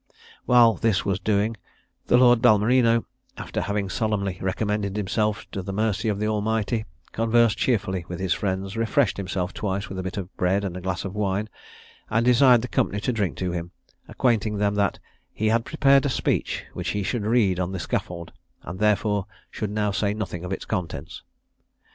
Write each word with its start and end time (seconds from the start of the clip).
While 0.47 0.77
this 0.77 1.05
was 1.05 1.19
doing, 1.19 1.57
the 2.07 2.17
Lord 2.17 2.41
Balmerino, 2.41 3.05
after 3.37 3.61
having 3.61 3.87
solemnly 3.87 4.39
recommended 4.41 4.97
himself 4.97 5.45
to 5.51 5.61
the 5.61 5.71
mercy 5.71 6.09
of 6.09 6.17
the 6.17 6.25
Almighty, 6.27 6.85
conversed 7.11 7.59
cheerfully 7.59 8.03
with 8.07 8.19
his 8.19 8.33
friends, 8.33 8.75
refreshed 8.75 9.17
himself 9.17 9.53
twice 9.53 9.89
with 9.89 9.99
a 9.99 10.01
bit 10.01 10.17
of 10.17 10.35
bread 10.37 10.63
and 10.63 10.75
a 10.75 10.81
glass 10.81 11.05
of 11.05 11.13
wine, 11.13 11.49
and 12.09 12.25
desired 12.25 12.63
the 12.63 12.67
company 12.67 12.99
to 12.99 13.13
drink 13.13 13.37
to 13.37 13.51
him, 13.51 13.73
acquainting 14.07 14.57
them 14.57 14.73
that 14.73 14.97
"he 15.33 15.49
had 15.49 15.65
prepared 15.65 16.03
a 16.03 16.09
speech, 16.09 16.63
which 16.73 16.89
he 16.89 17.03
should 17.03 17.23
read 17.27 17.59
on 17.59 17.71
the 17.71 17.77
scaffold, 17.77 18.33
and 18.63 18.79
therefore 18.79 19.27
should 19.51 19.69
now 19.69 19.91
say 19.91 20.15
nothing 20.15 20.43
of 20.43 20.51
its 20.51 20.65
contents." 20.65 21.21